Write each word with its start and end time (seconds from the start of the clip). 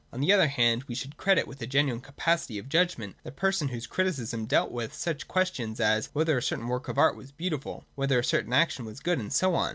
On 0.11 0.19
the 0.19 0.33
other 0.33 0.47
hand 0.47 0.85
we 0.87 0.95
should 0.95 1.15
credit 1.15 1.45
with 1.47 1.61
a 1.61 1.67
genuine 1.67 2.01
capacity 2.01 2.57
of 2.57 2.67
judgment 2.67 3.17
the 3.21 3.31
person 3.31 3.67
whose 3.67 3.85
criticisms 3.85 4.47
dealt 4.47 4.71
with 4.71 4.95
such 4.95 5.27
questions 5.27 5.79
as 5.79 6.09
whether 6.11 6.39
a 6.39 6.41
certain 6.41 6.67
work 6.69 6.87
of 6.87 6.97
art 6.97 7.15
was 7.15 7.31
beautiful, 7.31 7.85
whether 7.93 8.17
a 8.17 8.23
certain 8.23 8.51
action 8.51 8.83
was 8.83 8.99
good, 8.99 9.19
and 9.19 9.31
so 9.31 9.53
on. 9.53 9.69